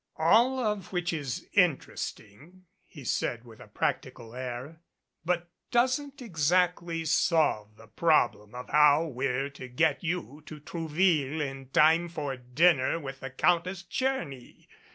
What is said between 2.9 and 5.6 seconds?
said with a practical air, "but